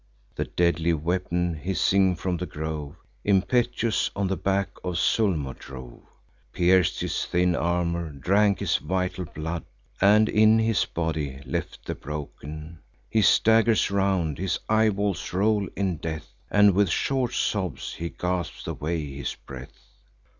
[0.33, 6.01] The deadly weapon, hissing from the grove, Impetuous on the back of Sulmo drove;
[6.53, 9.63] Pierc'd his thin armour, drank his vital blood,
[10.01, 12.77] And in his body left the broken wood.
[13.11, 19.05] He staggers round; his eyeballs roll in death, And with short sobs he gasps away
[19.05, 19.93] his breath.